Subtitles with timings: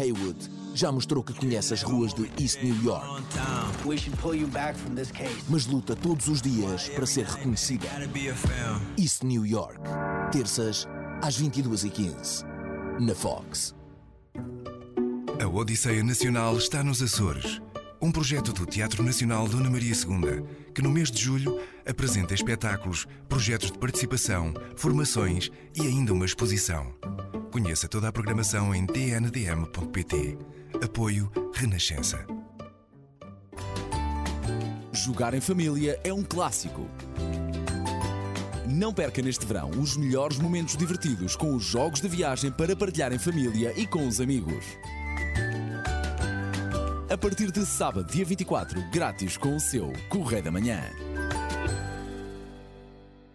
[0.00, 3.22] Haywood já mostrou que conhece as ruas de East New York.
[5.48, 7.86] Mas luta todos os dias para ser reconhecida.
[8.96, 9.80] East New York.
[10.32, 10.88] Terças,
[11.22, 12.44] às 22h15.
[13.00, 13.74] Na Fox.
[15.42, 17.60] A Odisseia Nacional está nos Açores.
[18.00, 20.42] Um projeto do Teatro Nacional Dona Maria II,
[20.74, 26.94] que no mês de julho apresenta espetáculos, projetos de participação, formações e ainda uma exposição.
[27.50, 30.38] Conheça toda a programação em tndm.pt.
[30.84, 32.24] Apoio Renascença.
[34.92, 36.88] Jogar em família é um clássico.
[38.68, 43.12] Não perca neste verão os melhores momentos divertidos com os jogos de viagem para partilhar
[43.12, 44.64] em família e com os amigos.
[47.10, 50.80] A partir de sábado, dia 24, grátis com o seu Correio da Manhã.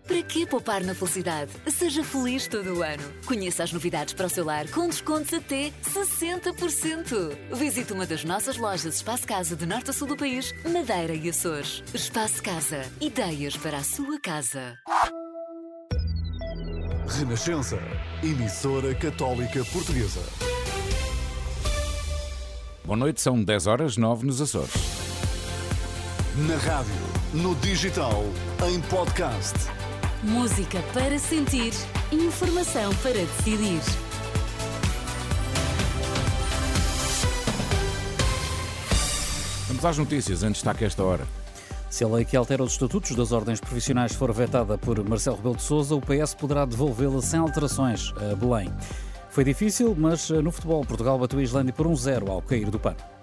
[0.08, 1.52] Para que poupar na felicidade?
[1.68, 3.04] Seja feliz todo o ano.
[3.26, 7.36] Conheça as novidades para o seu lar com descontos até 60%.
[7.54, 11.30] Visite uma das nossas lojas Espaço Casa de norte a sul do país, Madeira e
[11.30, 11.84] Açores.
[11.94, 12.84] Espaço Casa.
[13.02, 14.78] Ideias para a sua casa.
[17.08, 17.80] Renascença.
[18.24, 20.22] Emissora Católica Portuguesa.
[22.84, 24.72] Boa noite, são 10 horas 9 nos Açores.
[26.48, 26.94] Na rádio,
[27.34, 28.24] no digital,
[28.70, 29.56] em podcast.
[30.24, 31.74] Música para sentir,
[32.12, 33.82] informação para decidir.
[39.68, 41.28] Vamos às notícias, em destaque a esta hora.
[41.90, 45.58] Se a lei que altera os estatutos das ordens profissionais for vetada por Marcelo Rebelo
[45.58, 48.74] de Sousa, o PS poderá devolvê-la sem alterações a Belém.
[49.30, 53.15] Foi difícil, mas no futebol Portugal bateu a Islândia por 1-0 ao cair do pano.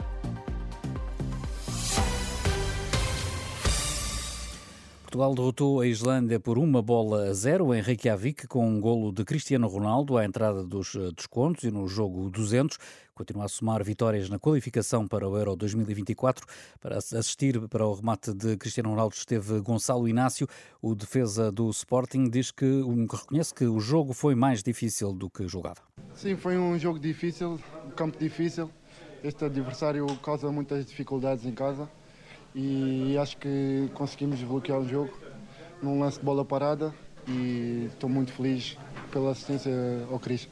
[5.13, 9.27] Portugal derrotou a Islândia por uma bola a zero em Reykjavik com um golo de
[9.27, 12.79] Cristiano Ronaldo à entrada dos eh, descontos e no jogo 200.
[13.15, 16.47] Continua a somar vitórias na qualificação para o Euro 2024.
[16.81, 20.49] Para assistir para o remate de Cristiano Ronaldo esteve Gonçalo Inácio,
[20.81, 25.47] o defesa do Sporting, diz que reconhece que o jogo foi mais difícil do que
[25.47, 25.83] julgava.
[26.15, 28.71] Sim, foi um jogo difícil, um campo difícil.
[29.23, 31.87] Este adversário causa muitas dificuldades em casa
[32.55, 35.13] e acho que conseguimos bloquear o jogo
[35.83, 36.95] num lance de bola parada
[37.27, 38.79] e estou muito feliz
[39.11, 39.73] pela assistência
[40.11, 40.49] ao Cris.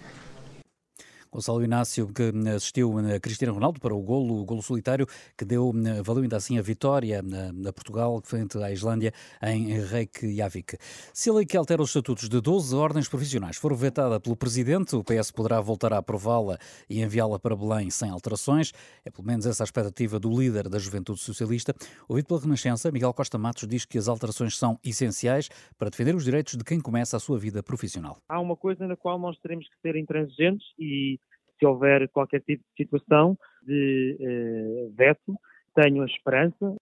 [1.32, 5.06] Gonçalo Inácio, que assistiu a Cristiano Ronaldo para o golo, o golo solitário,
[5.38, 5.72] que deu,
[6.04, 10.76] valeu ainda assim a vitória a Portugal frente à Islândia em Reykjavik.
[11.14, 14.96] Se a lei que altera os estatutos de 12 ordens profissionais for vetada pelo Presidente,
[14.96, 16.58] o PS poderá voltar a aprová-la
[16.88, 18.72] e enviá-la para Belém sem alterações.
[19.04, 21.72] É pelo menos essa a expectativa do líder da Juventude Socialista.
[22.08, 25.48] Ouvido pela Renascença, Miguel Costa Matos diz que as alterações são essenciais
[25.78, 28.18] para defender os direitos de quem começa a sua vida profissional.
[28.28, 31.19] Há uma coisa na qual nós teremos que ser intransigentes e
[31.60, 35.36] se houver qualquer tipo de situação de uh, veto,
[35.74, 36.74] tenho a esperança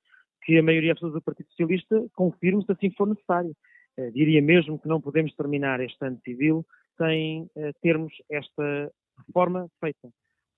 [0.42, 3.54] que a maioria absoluta do Partido Socialista confirme se assim for necessário.
[3.98, 6.64] Uh, diria mesmo que não podemos terminar este ano civil
[6.96, 8.90] sem uh, termos esta
[9.26, 10.08] reforma feita,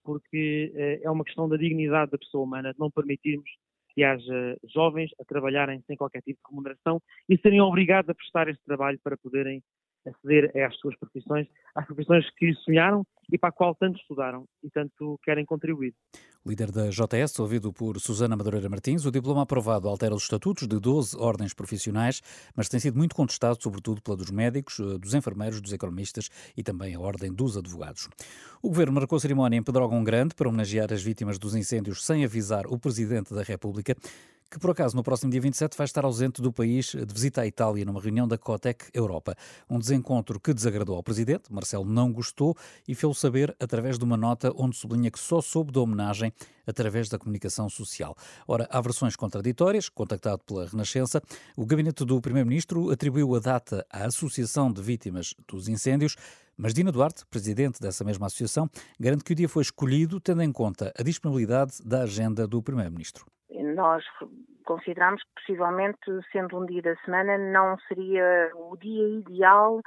[0.04, 0.70] porque
[1.02, 3.48] é uma questão da dignidade da pessoa humana, de não permitirmos
[3.94, 8.48] que haja jovens a trabalharem sem qualquer tipo de remuneração e serem obrigados a prestar
[8.48, 9.62] este trabalho para poderem
[10.06, 14.70] aceder às suas profissões, às profissões que sonharam e para a qual tanto estudaram e
[14.70, 15.94] tanto querem contribuir.
[16.44, 20.80] Líder da JS, ouvido por Susana Madureira Martins, o diploma aprovado altera os estatutos de
[20.80, 22.22] 12 ordens profissionais,
[22.56, 26.62] mas tem sido muito contestado, sobretudo pela dos médicos, eh, dos enfermeiros, dos economistas e
[26.62, 28.08] também a ordem dos advogados.
[28.62, 32.66] O governo marcou cerimónia em Pedrógão Grande para homenagear as vítimas dos incêndios sem avisar
[32.66, 33.94] o Presidente da República
[34.50, 37.46] que por acaso no próximo dia 27 vai estar ausente do país de visita à
[37.46, 39.36] Itália numa reunião da Cotec Europa.
[39.68, 42.56] Um desencontro que desagradou ao presidente, Marcelo não gostou
[42.88, 46.32] e fez-o saber através de uma nota onde sublinha que só soube da homenagem
[46.66, 48.16] através da comunicação social.
[48.46, 49.88] Ora, há versões contraditórias.
[49.88, 51.22] Contactado pela Renascença,
[51.56, 56.16] o gabinete do primeiro-ministro atribuiu a data à Associação de Vítimas dos Incêndios,
[56.56, 58.68] mas Dina Duarte, presidente dessa mesma associação,
[58.98, 63.24] garante que o dia foi escolhido tendo em conta a disponibilidade da agenda do primeiro-ministro
[63.52, 64.04] nós
[64.64, 65.98] consideramos que possivelmente,
[66.30, 69.80] sendo um dia da semana, não seria o dia ideal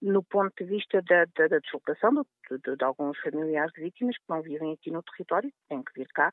[0.00, 4.16] no ponto de vista da, da, da deslocação de, de, de, alguns familiares de vítimas
[4.16, 6.30] que não vivem aqui no território, têm que vir cá.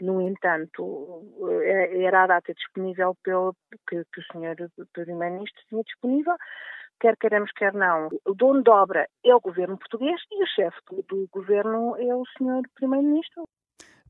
[0.00, 1.22] No entanto,
[1.62, 3.54] é, era a data disponível pelo,
[3.88, 4.56] que, que o senhor
[4.94, 6.36] Primeiro-Ministro tinha disponível,
[7.00, 8.08] quer queremos, quer não.
[8.24, 12.14] O dono da obra é o governo português e o chefe do, do governo é
[12.14, 13.44] o senhor Primeiro-Ministro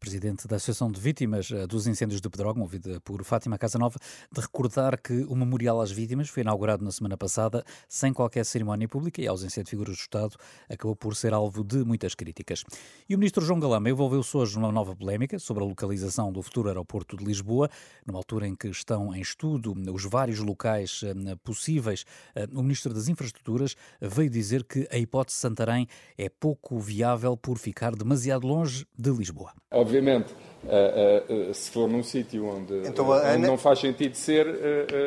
[0.02, 4.00] presidente da Associação de Vítimas eh, dos Incêndios de Pedrógão, ouvida por Fátima Casanova,
[4.32, 8.88] de recordar que o Memorial às Vítimas foi inaugurado na semana passada sem qualquer cerimónia
[8.88, 10.34] pública e a ausência de figuras do Estado
[10.69, 12.64] acabou por ser alvo de muitas críticas.
[13.08, 16.69] E o ministro João Galamba envolveu-se hoje numa nova polémica sobre a localização do futuro
[16.69, 17.70] aeroporto de Lisboa,
[18.04, 22.04] numa altura em que estão em estudo os vários locais eh, possíveis.
[22.34, 25.87] Eh, o ministro das Infraestruturas veio dizer que a hipótese Santarém
[26.19, 29.52] é pouco viável por ficar demasiado longe de Lisboa.
[29.92, 30.32] Obviamente,
[30.64, 33.46] uh, uh, se for num sítio onde, então, Ana...
[33.46, 34.46] não faz sentido ser,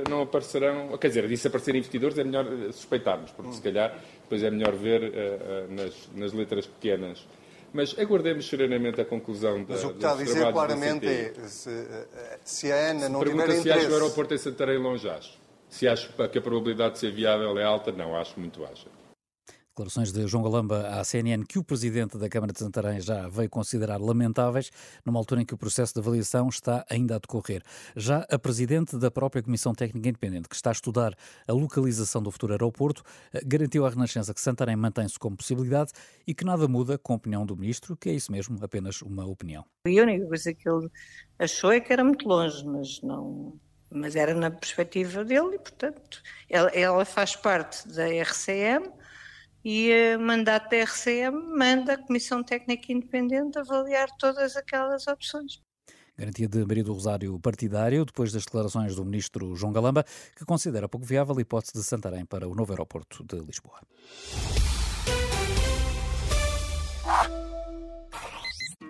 [0.09, 0.97] não aparecerão.
[0.97, 3.53] Quer dizer, se aparecerem investidores é melhor suspeitarmos, porque hum.
[3.53, 5.11] se calhar depois é melhor ver
[5.69, 7.25] nas, nas letras pequenas.
[7.73, 11.87] Mas aguardemos serenamente a conclusão da Mas o que está a dizer claramente é se,
[12.45, 13.63] se, a ANA não tiver interesse...
[13.63, 15.37] se acho que o aeroporto em Santarém longe, acho.
[15.67, 18.87] Se acho que a probabilidade de ser viável é alta, não, acho muito baixa.
[19.75, 23.50] Declarações de João Galamba à CNN que o presidente da Câmara de Santarém já veio
[23.50, 24.72] considerar lamentáveis,
[25.04, 27.62] numa altura em que o processo de avaliação está ainda a decorrer.
[27.94, 31.13] Já a presidente da própria Comissão Técnica Independente, que está a estudar
[31.45, 35.92] a localização do futuro aeroporto, eh, garantiu à Renascença que Santarém mantém-se como possibilidade
[36.25, 39.25] e que nada muda com a opinião do ministro, que é isso mesmo, apenas uma
[39.25, 39.66] opinião.
[39.86, 40.89] A única coisa que ele
[41.38, 43.60] achou é que era muito longe, mas não.
[43.92, 48.89] Mas era na perspectiva dele e, portanto, ela, ela faz parte da RCM
[49.65, 55.59] e o mandato da RCM manda a Comissão Técnica Independente avaliar todas aquelas opções.
[56.15, 60.06] Garantia de Maria do Rosário partidário, depois das declarações do ministro João Galamba,
[60.38, 63.81] que considera pouco viável a hipótese de Santarém para o novo aeroporto de Lisboa.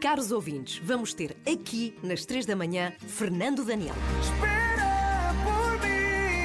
[0.01, 3.95] Caros ouvintes, vamos ter aqui, nas três da manhã, Fernando Daniel.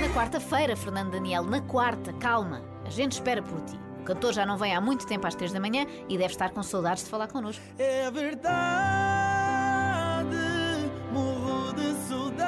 [0.00, 3.89] Na quarta-feira, Fernando Daniel, na quarta, calma, a gente espera por ti.
[4.00, 6.50] O cantor já não vem há muito tempo às três da manhã e deve estar
[6.50, 7.62] com saudades de falar connosco.
[7.78, 8.50] É verdade,
[11.12, 12.40] morro de saudade.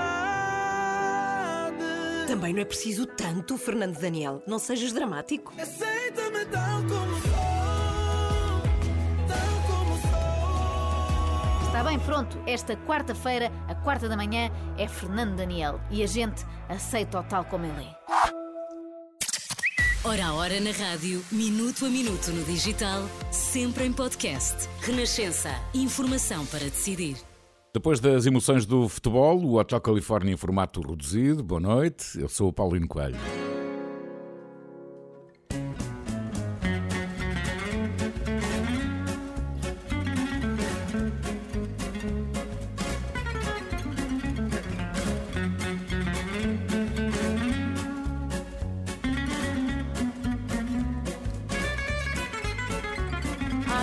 [2.26, 4.42] Também não é preciso tanto, Fernando Daniel.
[4.46, 5.52] Não sejas dramático.
[5.60, 7.32] Aceita-me tal como sou,
[9.28, 11.66] tal como sou.
[11.66, 12.42] Está bem, pronto.
[12.46, 15.78] Esta quarta-feira, a quarta da manhã, é Fernando Daniel.
[15.90, 18.02] E a gente aceita-o tal como ele é.
[20.04, 24.68] Hora a hora na rádio, minuto a minuto no digital, sempre em podcast.
[24.80, 25.50] Renascença.
[25.72, 27.16] Informação para decidir.
[27.72, 31.44] Depois das emoções do futebol, o Hotel Califórnia em formato reduzido.
[31.44, 33.16] Boa noite, eu sou o Paulino Coelho.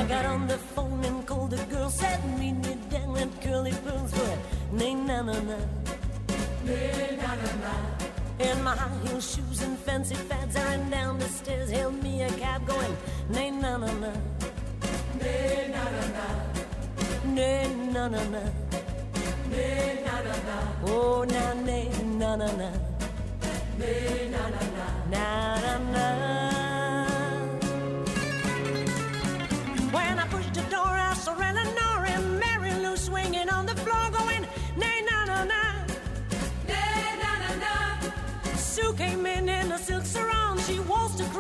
[0.10, 4.38] got on the phone and called a girl, said me need dangling curly pearls, but
[4.72, 5.58] nay na na na,
[6.66, 7.74] nay na na na.
[8.40, 12.24] In my high heel shoes and fancy fads, I ran down the stairs, hailed me
[12.24, 12.96] a cab, going
[13.30, 14.12] nay na na na,
[15.22, 16.28] nay na na na,
[17.36, 18.44] nay na na na,
[19.52, 20.58] nay na na na.
[20.88, 21.88] Oh na nay
[22.22, 22.70] na na na,
[23.78, 25.26] nay na na na, na
[25.60, 26.19] na na.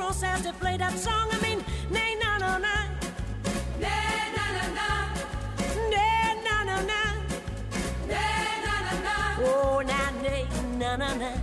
[0.09, 1.27] close as they play that song.
[1.31, 2.75] I mean, nay, na, na, na.
[3.79, 3.95] Na,
[4.38, 4.45] na,
[4.77, 4.89] na.
[5.94, 6.06] Na,
[6.47, 7.01] na, na.
[8.12, 8.24] Na,
[8.65, 9.15] na, na.
[9.39, 10.36] Oh, na, na,
[10.79, 11.39] na, na, na,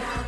[0.00, 0.21] na.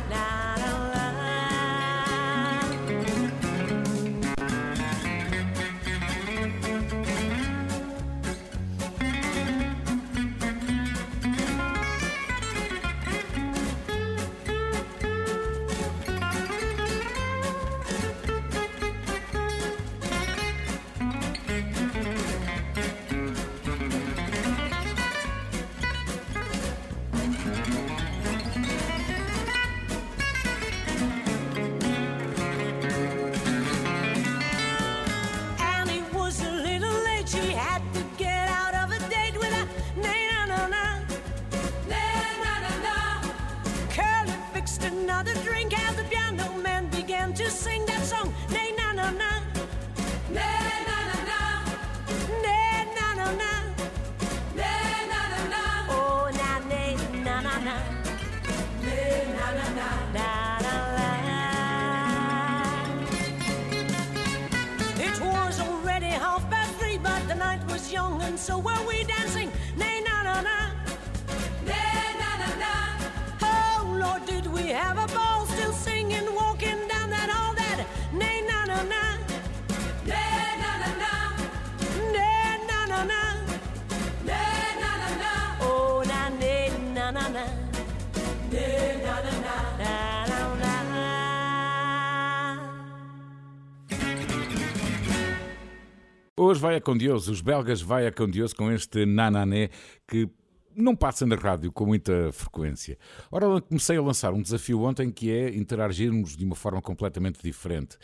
[96.47, 99.71] Hoje vai a com Deus, os belgas vai a com Deus com este nanané
[100.07, 100.29] que
[100.75, 102.99] não passa na rádio com muita frequência.
[103.31, 107.97] Ora, comecei a lançar um desafio ontem que é interagirmos de uma forma completamente diferente.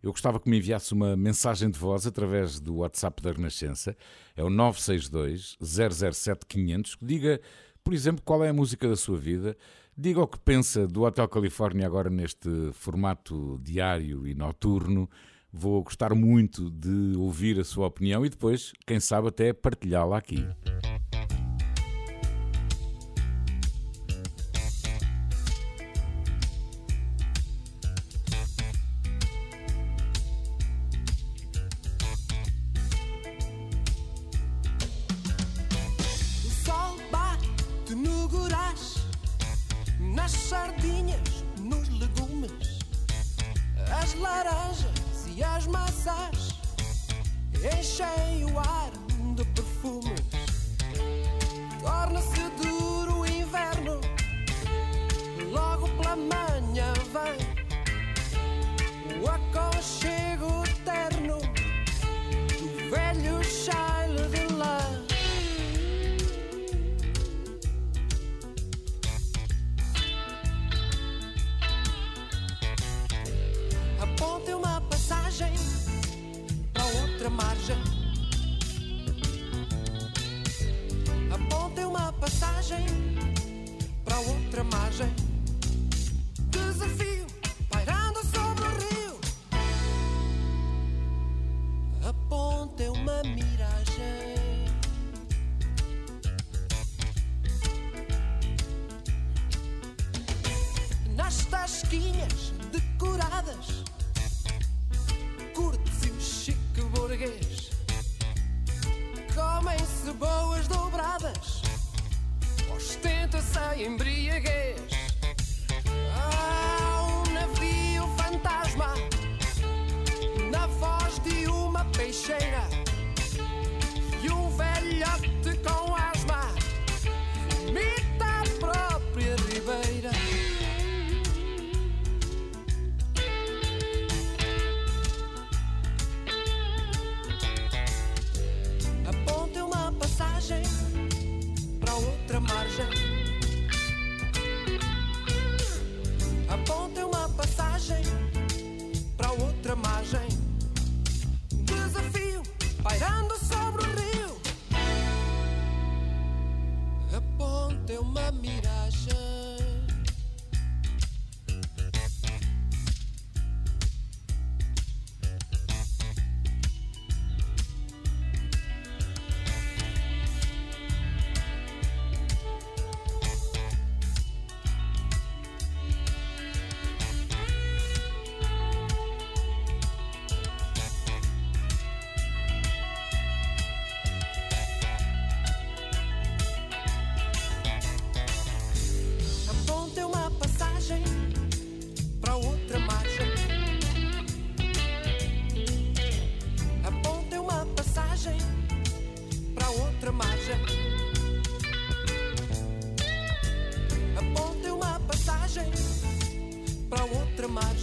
[0.00, 3.96] Eu gostava que me enviasse uma mensagem de voz através do WhatsApp da Renascença,
[4.36, 7.40] é o 962 007 500, que diga,
[7.82, 9.56] por exemplo, qual é a música da sua vida,
[9.96, 15.10] diga o que pensa do Hotel Califórnia agora neste formato diário e noturno.
[15.52, 20.46] Vou gostar muito de ouvir a sua opinião e depois, quem sabe, até partilhá-la aqui.
[40.14, 42.80] Nas sardinhas, nos legumes,
[43.90, 44.97] as laranjas
[45.38, 46.48] e as maçãs
[47.72, 48.87] enchem o ar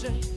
[0.05, 0.34] shame.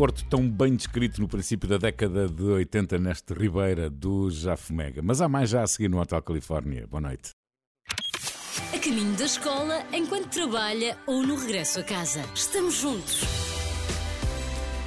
[0.00, 5.02] O Porto tão bem descrito no princípio da década de 80 neste Ribeira do Jafomega.
[5.02, 6.86] Mas há mais já a seguir no Hotel Califórnia.
[6.86, 7.32] Boa noite.
[8.74, 12.24] A caminho da escola, enquanto trabalha ou no regresso a casa.
[12.34, 13.20] Estamos juntos.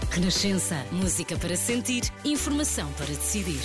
[0.10, 0.84] Renascença.
[0.92, 3.62] Música para sentir, informação para decidir.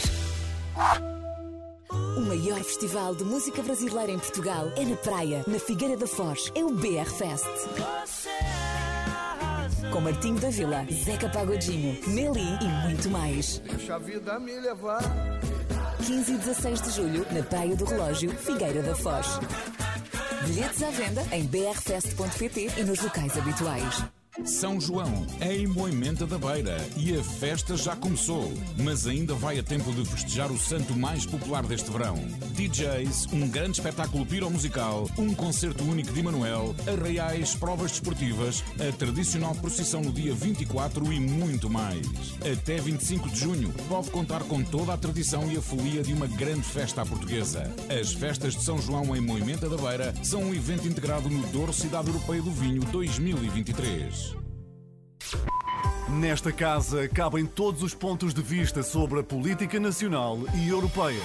[2.15, 6.53] O maior festival de música brasileira em Portugal é na praia, na Figueira da Foz.
[6.55, 8.58] É o BR Fest.
[9.93, 13.59] Com Martinho da Vila, Zeca Pagodinho, Meli e muito mais.
[13.59, 15.03] Deixa a vida me levar.
[16.07, 19.41] 15 e 16 de julho, na Praia do Relógio, Figueira da Foz.
[20.47, 24.18] Bilhetes à venda em brfest.pt e nos locais habituais.
[24.45, 29.59] São João, é em Moimenta da Beira e a festa já começou, mas ainda vai
[29.59, 32.17] a tempo de festejar o santo mais popular deste verão.
[32.55, 39.55] DJs, um grande espetáculo piromusical, um concerto único de Manuel, arraiais, provas desportivas, a tradicional
[39.57, 42.07] procissão no dia 24 e muito mais.
[42.41, 46.27] Até 25 de junho pode contar com toda a tradição e a folia de uma
[46.27, 47.71] grande festa à portuguesa.
[47.89, 51.73] As festas de São João em Moimenta da Beira são um evento integrado no Douro
[51.73, 54.28] Cidade Europeia do Vinho 2023.
[56.09, 61.23] Nesta casa cabem todos os pontos de vista sobre a política nacional e europeia.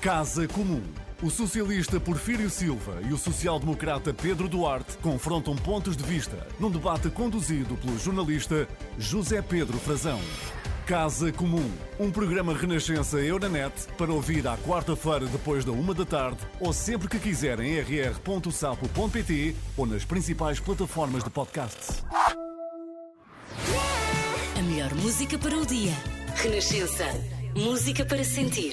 [0.00, 0.82] Casa Comum.
[1.22, 7.08] O socialista Porfírio Silva e o social-democrata Pedro Duarte confrontam pontos de vista num debate
[7.08, 10.20] conduzido pelo jornalista José Pedro Frazão.
[10.86, 16.38] Casa Comum, um programa Renascença Euronet para ouvir à quarta-feira depois da uma da tarde
[16.60, 22.04] ou sempre que quiser em rr.sapo.pt ou nas principais plataformas de podcast.
[24.86, 25.92] Melhor música para o dia.
[26.36, 27.04] Renascença.
[27.56, 28.72] Música para sentir.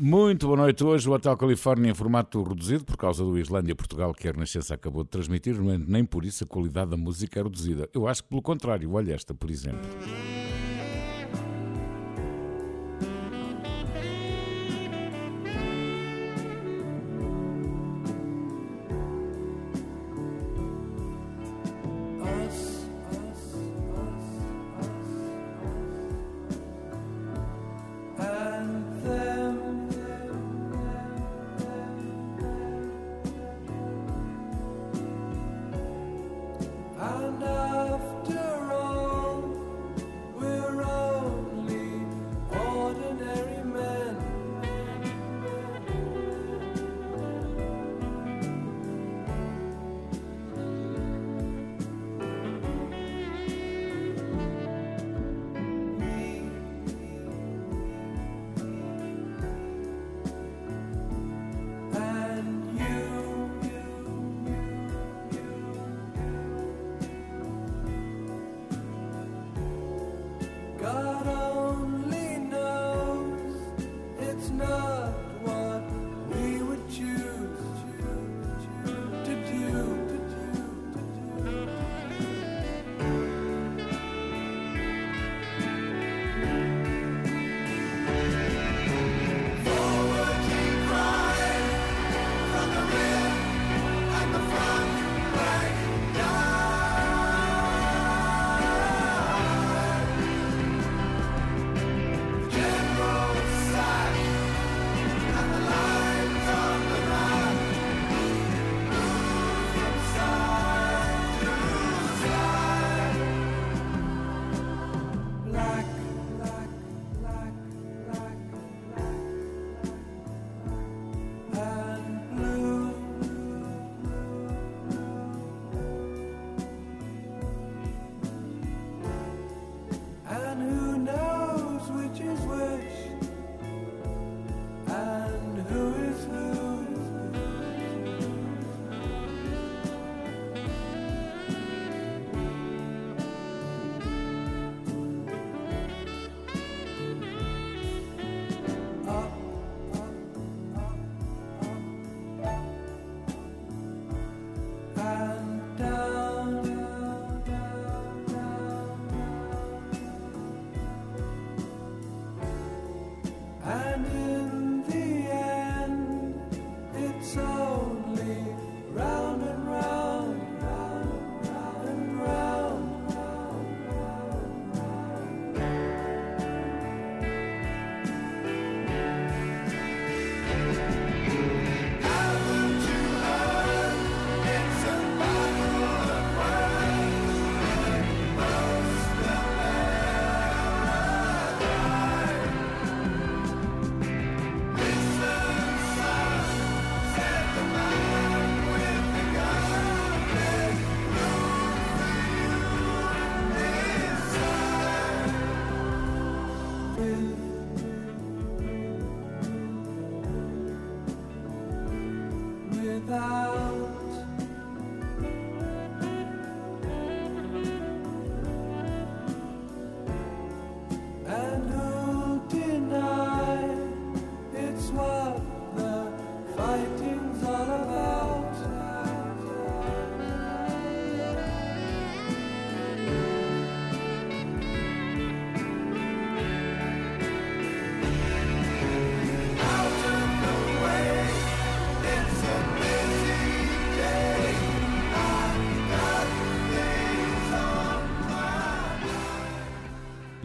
[0.00, 0.82] Muito boa noite.
[0.82, 5.04] Hoje o Hotel Califórnia em formato reduzido por causa do Islândia-Portugal que a Renascença acabou
[5.04, 7.88] de transmitir, mas nem por isso a qualidade da música é reduzida.
[7.94, 8.92] Eu acho que pelo contrário.
[8.92, 9.88] Olha esta, por exemplo.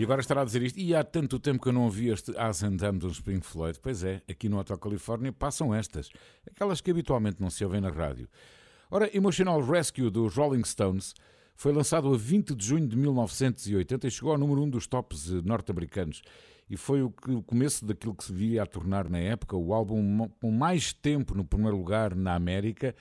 [0.07, 2.63] Agora estará a dizer isto, e há tanto tempo que eu não ouvi este As
[2.63, 3.77] and do Spring Floyd.
[3.81, 6.09] Pois é, aqui no Hotel Califórnia passam estas,
[6.49, 8.29] aquelas que habitualmente não se ouvem na rádio.
[8.89, 11.13] Ora, Emotional Rescue dos Rolling Stones
[11.57, 15.29] foi lançado a 20 de junho de 1980 e chegou ao número 1 dos tops
[15.43, 16.21] norte-americanos.
[16.69, 17.11] E foi o
[17.45, 21.43] começo daquilo que se via a tornar na época o álbum com mais tempo no
[21.43, 22.95] primeiro lugar na América.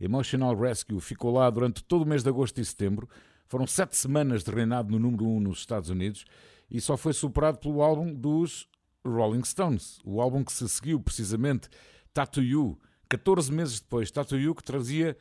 [0.00, 3.08] Emotional Rescue ficou lá durante todo o mês de agosto e setembro
[3.48, 6.24] foram sete semanas de reinado no número 1 um nos Estados Unidos
[6.72, 8.66] e só foi superado pelo álbum dos
[9.04, 11.68] Rolling Stones, o álbum que se seguiu precisamente
[12.14, 12.78] Tattoo You,
[13.10, 15.16] 14 meses depois, Tattoo You que trazia,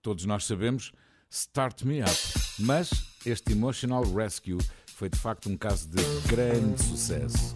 [0.00, 0.92] todos nós sabemos,
[1.28, 2.10] Start Me Up.
[2.60, 2.90] Mas
[3.26, 7.54] este Emotional Rescue foi de facto um caso de grande sucesso.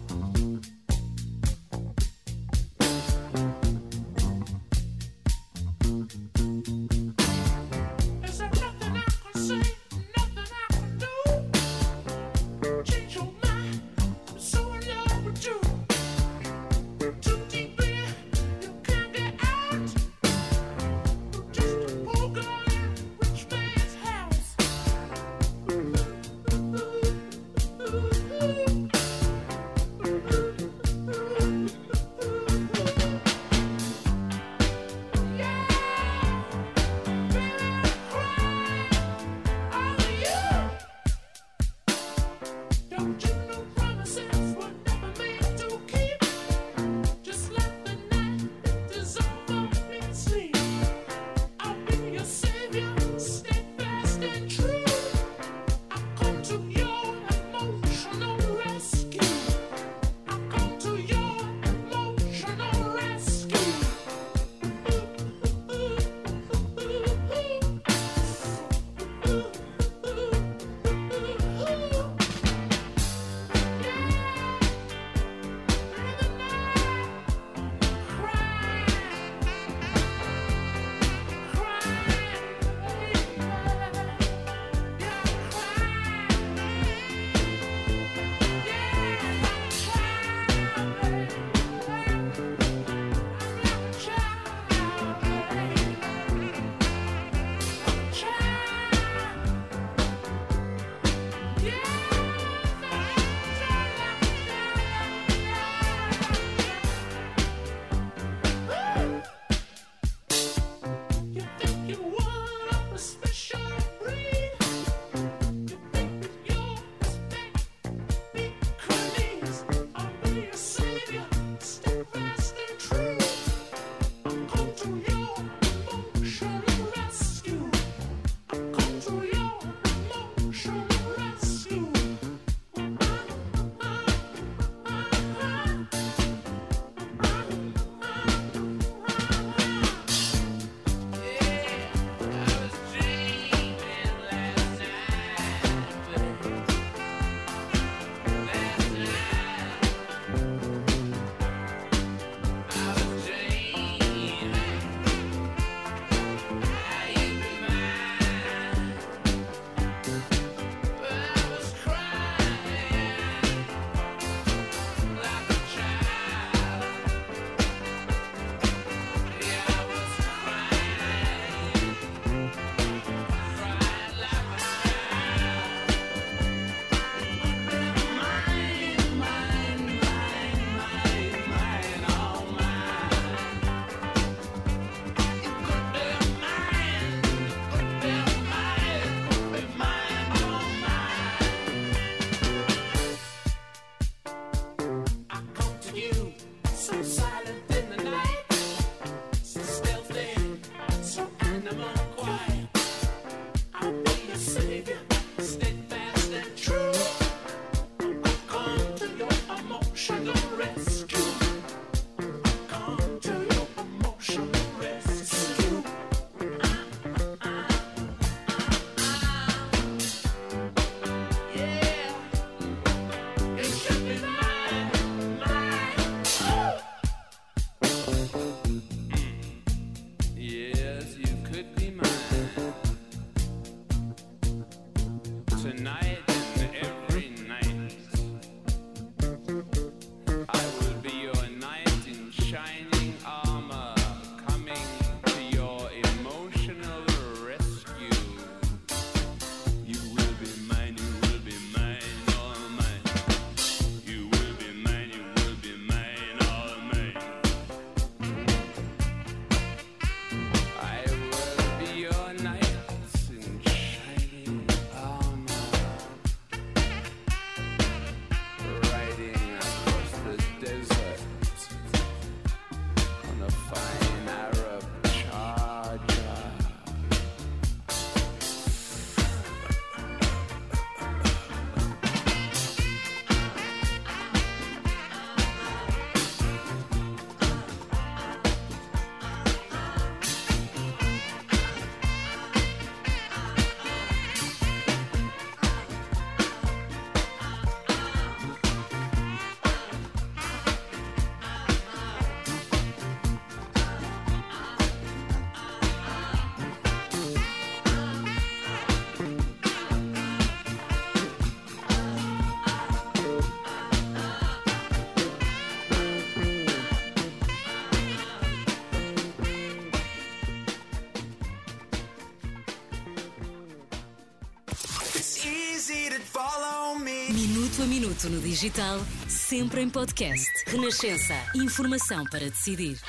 [328.29, 330.47] No digital, sempre em podcast.
[330.67, 331.33] Renascença.
[331.55, 332.99] Informação para decidir.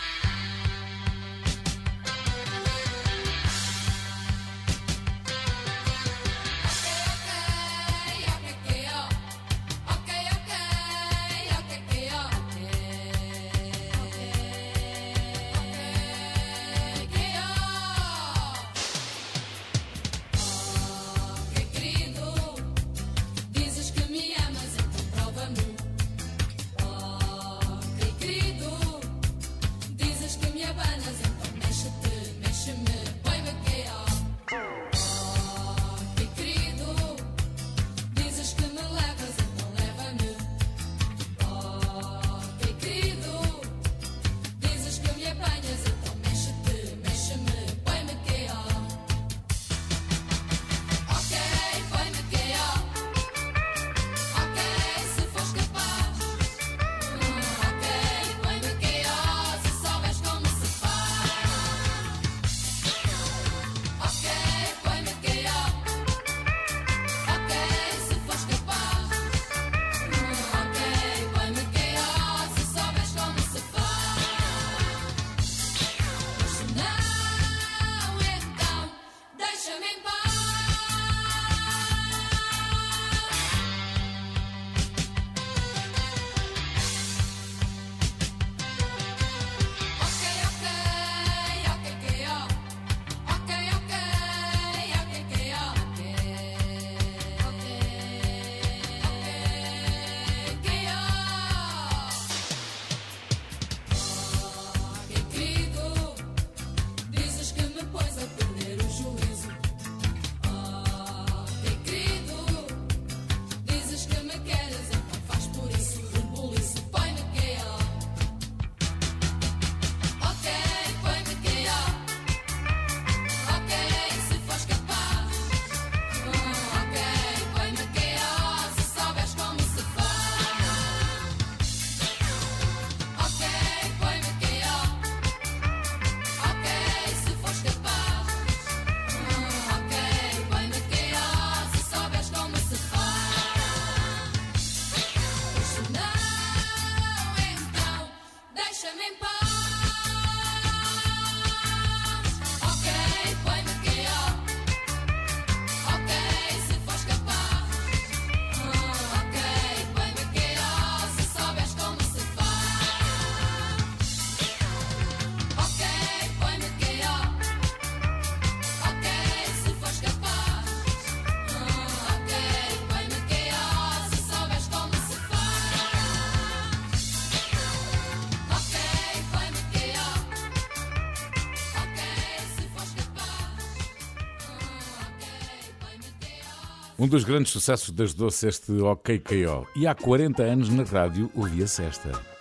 [187.03, 189.67] Um dos grandes sucessos das doces este OKKO.
[189.75, 192.32] E há 40 anos na rádio ouvia Sesta.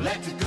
[0.00, 0.39] Let it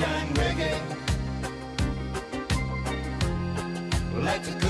[0.00, 0.80] Sunshine Reggae.
[4.24, 4.69] Like to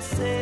[0.00, 0.39] Say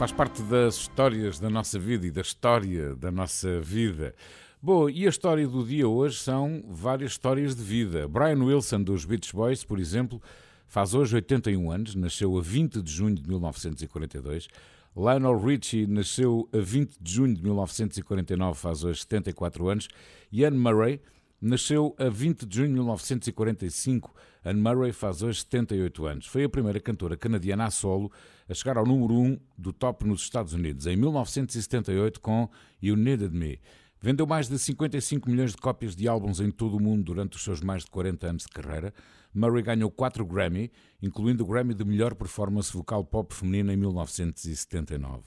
[0.00, 4.14] Faz parte das histórias da nossa vida e da história da nossa vida.
[4.62, 8.08] Bom, e a história do dia hoje são várias histórias de vida.
[8.08, 10.18] Brian Wilson, dos Beach Boys, por exemplo,
[10.66, 14.48] faz hoje 81 anos, nasceu a 20 de junho de 1942.
[14.96, 19.86] Lionel Richie nasceu a 20 de junho de 1949, faz hoje 74 anos.
[20.32, 21.02] Anne Murray
[21.42, 24.14] nasceu a 20 de junho de 1945.
[24.44, 26.26] Anne Murray faz hoje 78 anos.
[26.26, 28.10] Foi a primeira cantora canadiana a solo
[28.48, 32.48] a chegar ao número 1 do top nos Estados Unidos, em 1978, com
[32.82, 33.60] You Needed Me.
[34.02, 37.44] Vendeu mais de 55 milhões de cópias de álbuns em todo o mundo durante os
[37.44, 38.94] seus mais de 40 anos de carreira.
[39.34, 40.72] Murray ganhou 4 Grammy,
[41.02, 45.22] incluindo o Grammy de melhor performance vocal pop feminina em 1979.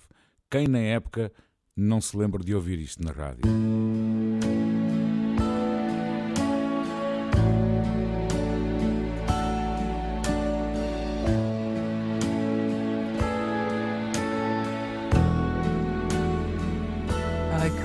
[0.49, 1.31] Quem na época
[1.75, 3.43] não se lembra de ouvir isto na rádio?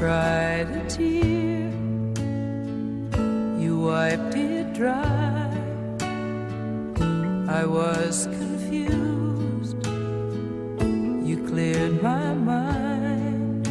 [0.08, 1.68] Cried a tear,
[3.62, 5.50] you wiped it dry.
[7.60, 9.76] I was confused,
[11.28, 13.68] you cleared my mind.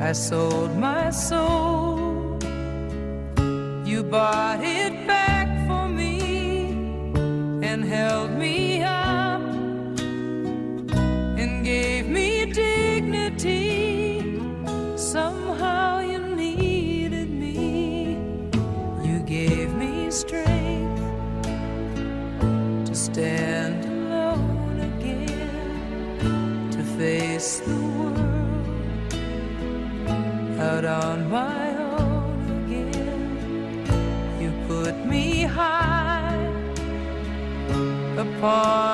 [0.00, 2.38] I sold my soul,
[3.84, 4.81] you bought it
[38.42, 38.91] far.